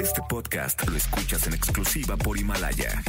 [0.00, 3.02] Este podcast lo escuchas en exclusiva por Himalaya.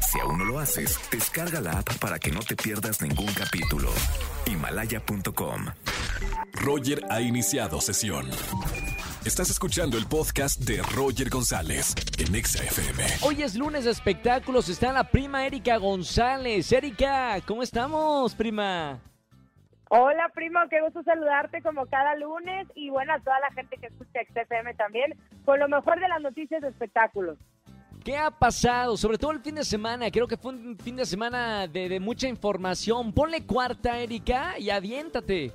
[0.00, 3.90] Si aún no lo haces, descarga la app para que no te pierdas ningún capítulo.
[4.46, 5.66] Himalaya.com.
[6.52, 8.28] Roger ha iniciado sesión.
[9.24, 13.04] Estás escuchando el podcast de Roger González en Exa FM.
[13.22, 16.70] Hoy es lunes de espectáculos, está la prima Erika González.
[16.72, 19.00] Erika, ¿cómo estamos, prima?
[19.94, 23.88] Hola, primo, qué gusto saludarte como cada lunes y bueno, a toda la gente que
[23.88, 25.14] escucha XFM también,
[25.44, 27.36] con lo mejor de las noticias de espectáculos.
[28.02, 28.96] ¿Qué ha pasado?
[28.96, 32.00] Sobre todo el fin de semana, creo que fue un fin de semana de, de
[32.00, 33.12] mucha información.
[33.12, 35.52] Ponle cuarta, Erika, y aviéntate.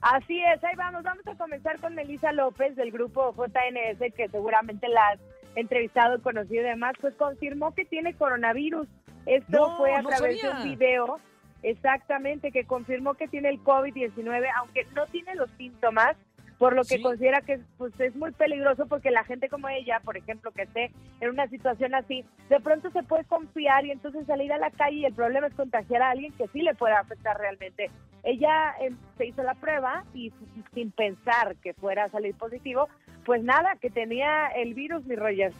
[0.00, 1.02] Así es, ahí vamos.
[1.02, 5.20] Vamos a comenzar con Melissa López del grupo JNS, que seguramente la has
[5.54, 8.88] entrevistado, conocido y demás, pues confirmó que tiene coronavirus.
[9.26, 11.20] Esto No, fue a no través de un video,
[11.62, 16.16] exactamente, que confirmó que tiene el COVID-19, aunque no tiene los síntomas,
[16.58, 17.02] por lo que Sí.
[17.02, 20.90] considera que pues, es muy peligroso porque la gente como ella, por ejemplo, que esté
[21.20, 24.96] en una situación así, de pronto se puede confiar y entonces salir a la calle
[24.98, 27.90] y el problema es contagiar a alguien que sí le puede afectar realmente.
[28.24, 30.34] Ella eh, se hizo la prueba y
[30.74, 32.90] sin pensar que fuera a salir positivo,
[33.24, 35.52] pues nada, que tenía el virus, mi Roger.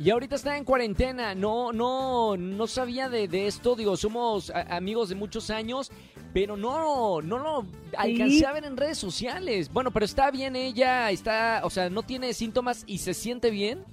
[0.00, 5.10] Y ahorita está en cuarentena, no, no, no sabía de, de esto, digo, somos amigos
[5.10, 5.92] de muchos años,
[6.32, 7.66] pero no, no lo
[7.98, 9.70] alcancé a ver en redes sociales.
[9.70, 13.84] Bueno, pero está bien ella, está, o sea, no tiene síntomas y se siente bien.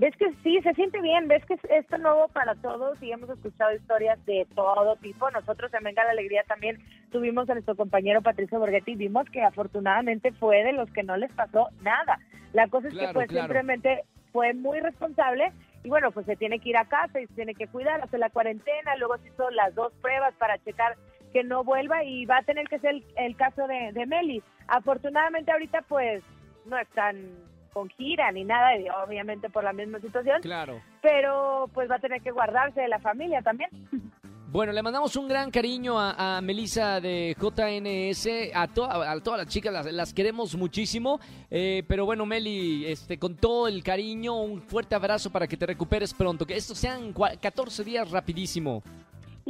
[0.00, 3.30] Ves que sí, se siente bien, ves que es esto nuevo para todos y hemos
[3.30, 5.30] escuchado historias de todo tipo.
[5.30, 9.42] Nosotros en Venga la Alegría también tuvimos a nuestro compañero Patricio Borghetti y vimos que
[9.42, 12.18] afortunadamente fue de los que no les pasó nada.
[12.52, 13.46] La cosa es Claro, que pues claro.
[13.46, 17.34] simplemente fue muy responsable y bueno, pues se tiene que ir a casa y se
[17.34, 20.96] tiene que cuidar, hacer la cuarentena, luego se hizo las dos pruebas para checar
[21.32, 24.42] que no vuelva y va a tener que ser el, el caso de, de Meli.
[24.68, 26.22] Afortunadamente ahorita pues
[26.66, 27.16] no están
[27.72, 30.80] con gira ni nada, y obviamente por la misma situación, Claro.
[31.02, 33.70] pero pues va a tener que guardarse de la familia también.
[34.52, 39.48] Bueno, le mandamos un gran cariño a, Melissa de JNS, a, to- a todas las
[39.48, 41.20] chicas, las, queremos muchísimo.
[41.48, 45.66] Eh, pero bueno, Meli, este, con todo el cariño, un fuerte abrazo para que te
[45.66, 46.44] recuperes pronto.
[46.44, 48.82] Que estos sean cua- 14 días rapidísimo.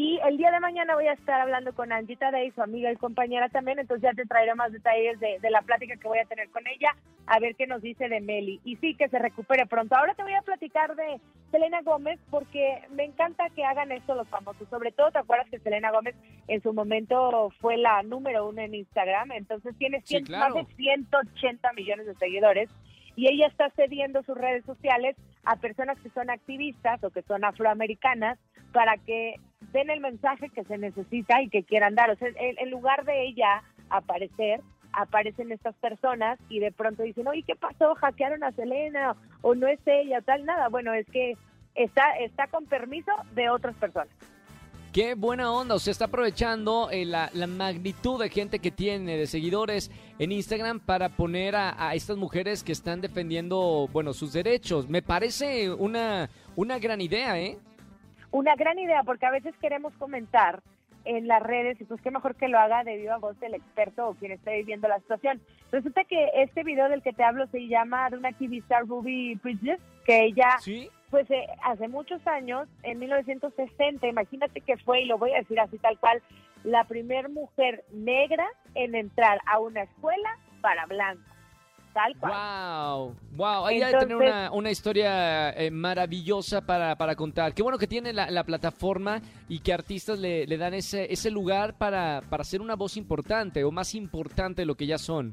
[0.02, 2.96] Y el día de mañana voy a estar hablando con Angita Day, su amiga y
[2.96, 6.24] compañera también, entonces ya te traeré más detalles de, de la plática que voy a
[6.24, 6.88] tener con ella,
[7.26, 8.62] a ver qué nos dice de Meli.
[8.64, 9.94] Y sí, que se recupere pronto.
[9.94, 14.26] Ahora te voy a platicar de Selena Gómez porque me encanta que hagan esto los
[14.28, 14.66] famosos.
[14.70, 16.14] Sobre todo, ¿te acuerdas que Selena Gómez
[16.48, 19.32] en su momento fue la número uno en Instagram?
[19.32, 20.54] Entonces tiene Sí, cien- claro.
[20.54, 22.70] más de 180 millones de seguidores
[23.16, 27.44] y ella está cediendo sus redes sociales a personas que son activistas o que son
[27.44, 28.38] afroamericanas
[28.72, 29.34] para que
[29.72, 32.10] den el mensaje que se necesita y que quieran dar.
[32.10, 34.60] O sea, en, en lugar de ella aparecer,
[34.92, 37.94] aparecen estas personas y de pronto dicen, oye, ¿qué pasó?
[37.94, 39.16] ¿Hackearon a Selena?
[39.42, 40.20] ¿O no es ella?
[40.20, 40.69] Tal, nada.
[40.69, 41.36] Bueno, es que
[41.75, 44.12] está, está con permiso de otras personas.
[44.92, 49.16] Qué buena onda, o sea, está aprovechando eh, la, la magnitud de gente que tiene,
[49.16, 49.88] de seguidores
[50.19, 54.88] en Instagram para poner a, a estas mujeres que están defendiendo, bueno, sus derechos.
[54.88, 57.56] Me parece una, una gran idea, ¿eh?
[58.32, 60.62] Una gran idea, porque a veces queremos comentar
[61.04, 64.08] en las redes y pues qué mejor que lo haga de viva voz del experto
[64.08, 65.41] o quien esté viviendo la situación.
[65.72, 69.80] Resulta que este video del que te hablo se llama de una activista Ruby Bridges,
[70.04, 70.91] que ella Sí.
[71.10, 75.58] pues eh, hace muchos años, en 1960, imagínate que fue, y lo voy a decir
[75.58, 76.22] así tal cual,
[76.64, 81.24] la primer mujer negra en entrar a una escuela para blancos.
[81.92, 82.32] Tal cual.
[82.32, 87.52] Wow, wow, ahí hay que tener Entonces- una, una historia eh, maravillosa para, para contar.
[87.52, 91.30] Qué bueno que tiene la, la plataforma y que artistas le, le dan ese, ese
[91.30, 95.32] lugar para, para ser una voz importante o más importante de lo que ya son.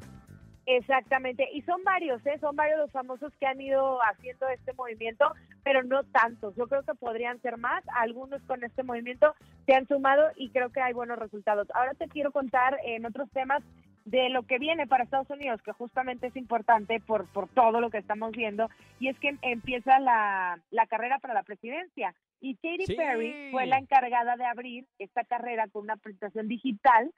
[0.70, 2.38] Exactamente, y son varios, ¿eh?
[2.42, 5.26] son varios los famosos que han ido haciendo este movimiento,
[5.64, 6.56] pero no tantos.
[6.58, 7.86] Yo creo que podrían ser más.
[7.96, 9.34] Algunos con este movimiento
[9.66, 11.70] se han sumado y creo que hay buenos resultados.
[11.74, 13.64] Ahora te quiero contar en otros temas
[14.08, 17.90] de lo que viene para Estados Unidos, que justamente es importante por, por todo lo
[17.90, 18.70] que estamos viendo,
[19.00, 22.16] y es que empieza la, la carrera para la presidencia.
[22.40, 22.96] Y Katy Sí.
[22.96, 27.12] Perry fue la encargada de abrir esta carrera con una presentación digital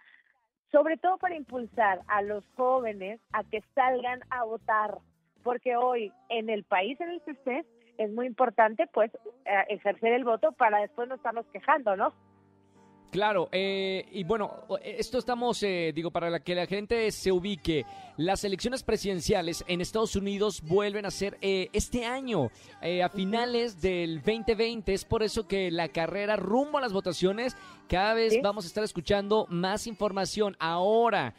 [0.71, 4.99] sobre todo para impulsar a los jóvenes a que salgan a votar,
[5.43, 7.65] porque hoy en el país en el que estés
[7.97, 9.11] es muy importante pues
[9.45, 12.13] eh, ejercer el voto para después no estarnos quejando, ¿no?
[13.11, 17.83] Claro, eh, y bueno, esto estamos, eh, digo, para que la gente se ubique,
[18.17, 22.51] las elecciones presidenciales en Estados Unidos vuelven a ser eh, este año,
[23.03, 27.57] a finales del 2020, es por eso que la carrera rumbo a las votaciones,
[27.87, 30.55] cada vez vamos a estar escuchando más información.
[30.59, 31.33] Ahora,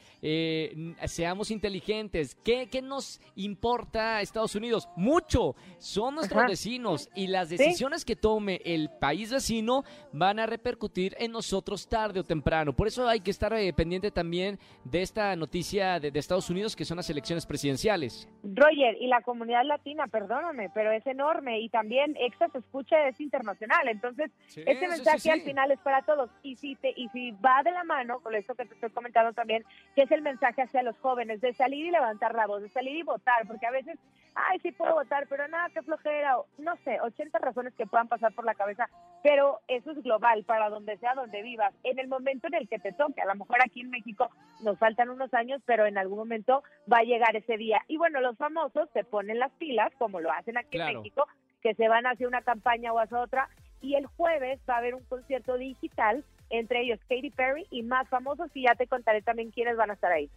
[1.06, 4.88] seamos inteligentes, ¿Qué, ¿qué, nos importa a Estados Unidos?
[4.96, 11.14] Mucho, son nuestros vecinos y las decisiones que tome el país vecino van a repercutir
[11.19, 12.72] en nosotros tarde o temprano.
[12.72, 16.84] Por eso hay que estar eh, pendiente también de esta noticia de, Estados Unidos, que
[16.84, 18.28] son las elecciones presidenciales.
[18.42, 23.20] Roger, y la comunidad latina, perdóname, pero es enorme y también EXA se escucha, es
[23.20, 23.88] internacional.
[23.88, 26.30] Entonces, este mensaje al final es para todos.
[26.42, 29.32] Y si, te, y si va de la mano con esto que te estoy comentando
[29.32, 29.64] también,
[29.94, 32.96] que es el mensaje hacia los jóvenes, de salir y levantar la voz, de salir
[32.96, 33.98] y votar, porque a veces,
[34.34, 38.08] ay, sí puedo votar, pero nada, qué flojera, o, no sé, 80 razones que puedan
[38.08, 38.88] pasar por la cabeza,
[39.22, 42.78] pero eso es global, para donde sea, donde viva en el momento en el que
[42.78, 43.20] te toque.
[43.20, 44.30] A lo mejor aquí en México
[44.62, 47.82] nos faltan unos años, pero en algún momento va a llegar ese día.
[47.88, 51.26] Y bueno, los famosos se ponen las pilas, como lo hacen aquí en México,
[51.62, 53.48] que se van hacia una campaña o hacia otra.
[53.82, 58.08] Y el jueves va a haber un concierto digital, entre ellos Katy Perry y más
[58.08, 60.30] famosos, y ya te contaré también quiénes van a estar ahí.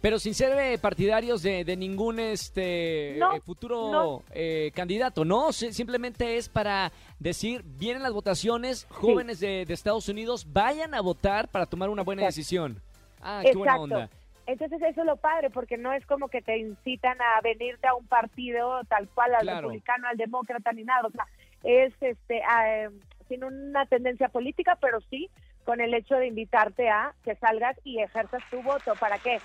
[0.00, 5.52] Pero sin ser eh, partidarios de, ningún este eh, futuro eh, candidato, ¿no?
[5.52, 11.66] simplemente es para decir, vienen las votaciones, jóvenes de, Estados Unidos, vayan a votar para
[11.66, 12.80] tomar una buena decisión.
[13.20, 14.10] Ah, qué buena onda.
[14.46, 17.94] Entonces eso es lo padre, porque no es como que te incitan a venirte a
[17.94, 21.06] un partido tal cual, al republicano, al demócrata, ni nada.
[21.06, 21.26] O sea,
[21.64, 22.40] es este,
[23.28, 25.28] sin una tendencia política, pero sí
[25.64, 28.94] con el hecho de invitarte a que salgas y ejerzas tu voto.
[28.98, 29.38] ¿Para qué?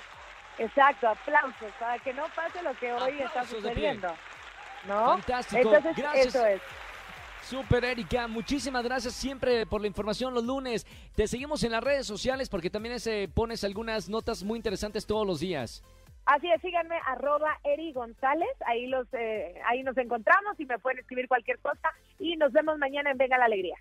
[0.57, 4.13] Exacto, aplausos para que no pase lo que hoy está sucediendo.
[4.87, 5.17] ¿No?
[5.17, 5.71] Fantástico.
[5.71, 6.27] gracias.
[6.27, 6.61] Eso es.
[7.43, 10.87] Super Erika, muchísimas gracias siempre por la información los lunes.
[11.13, 15.27] Te seguimos en las redes sociales porque también ese, pones algunas notas muy interesantes todos
[15.27, 15.83] los días.
[16.25, 20.99] Así es, síganme, arroba Eri González, ahí, los, eh, ahí nos encontramos y me pueden
[20.99, 23.75] escribir cualquier cosa y nos vemos mañana en Venga la Alegría.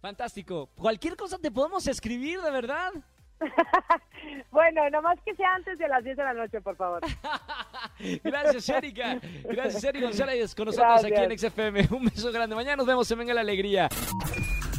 [0.00, 0.70] Fantástico.
[0.74, 2.92] Cualquier cosa te podemos escribir, de verdad.
[4.50, 7.00] bueno, nomás que sea antes de las 10 de la noche, por favor.
[8.24, 9.18] Gracias, Erika.
[9.44, 11.88] Gracias, Erika González, con nosotros aquí en XFM.
[11.90, 12.54] Un beso grande.
[12.54, 13.88] Mañana nos vemos en Venga la Alegría.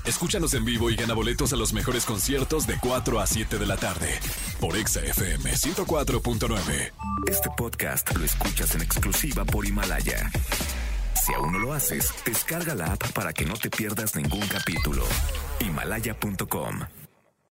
[0.06, 3.66] Escúchanos en vivo y gana boletos a los mejores conciertos de 4 a 7 de
[3.66, 4.20] la tarde
[4.60, 6.92] por XFM 104.9.
[7.28, 10.30] Este podcast lo escuchas en exclusiva por Himalaya.
[11.14, 15.04] Si aún no lo haces, descarga la app para que no te pierdas ningún capítulo.
[15.60, 17.01] Himalaya.com